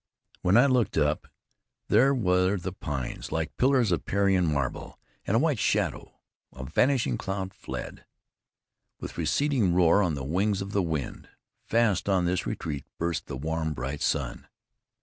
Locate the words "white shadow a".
5.39-6.63